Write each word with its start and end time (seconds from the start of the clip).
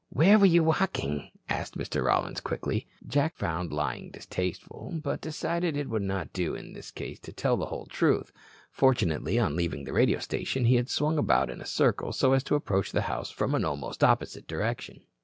"Where 0.09 0.39
were 0.39 0.47
you 0.47 0.63
walking?" 0.63 1.29
asked 1.47 1.77
Mr. 1.77 2.03
Rollins 2.03 2.39
quickly. 2.41 2.87
Jack 3.05 3.35
found 3.35 3.71
lying 3.71 4.09
distasteful, 4.09 4.99
but 5.03 5.21
decided 5.21 5.77
it 5.77 5.89
would 5.89 6.01
not 6.01 6.33
do 6.33 6.55
in 6.55 6.73
this 6.73 6.89
case 6.89 7.19
to 7.19 7.31
tell 7.31 7.55
the 7.55 7.67
whole 7.67 7.85
truth. 7.85 8.31
Fortunately, 8.71 9.37
on 9.37 9.55
leaving 9.55 9.83
the 9.83 9.93
radio 9.93 10.17
station, 10.17 10.65
he 10.65 10.73
had 10.77 10.89
swung 10.89 11.19
about 11.19 11.51
in 11.51 11.61
a 11.61 11.67
circle, 11.67 12.11
so 12.13 12.33
as 12.33 12.43
to 12.45 12.55
approach 12.55 12.91
the 12.91 13.01
house 13.01 13.29
from 13.29 13.53
an 13.53 13.63
almost 13.63 14.03
opposite 14.03 14.47
direction. 14.47 15.01